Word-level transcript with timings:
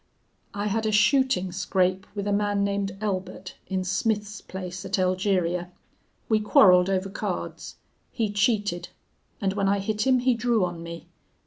I 0.55 0.65
had 0.65 0.87
a 0.87 0.91
shooting 0.91 1.51
scrape 1.51 2.07
with 2.15 2.25
a 2.25 2.33
man 2.33 2.63
named 2.63 2.97
Elbert, 3.01 3.57
in 3.67 3.83
Smith's 3.83 4.41
place 4.41 4.83
at 4.83 4.97
Elgeria. 4.97 5.69
We 6.27 6.39
quarreled 6.39 6.89
over 6.89 7.07
cards. 7.07 7.75
He 8.11 8.31
cheated. 8.31 8.89
And 9.39 9.53
when 9.53 9.69
I 9.69 9.77
hit 9.77 10.07
him 10.07 10.17
he 10.17 10.33
drew 10.33 10.65
on 10.65 10.81
me. 10.81 11.05